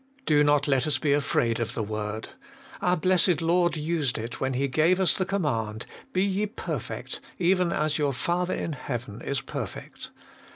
[0.25, 2.29] Do not let us be afraid of the word.
[2.81, 7.71] Our Blessed Lord used it when He gave us the command,' Be ye perfect, even
[7.71, 8.83] as your Father HOLINESS AND CLEANSING.
[8.83, 10.11] 215 in heaven is perfect.'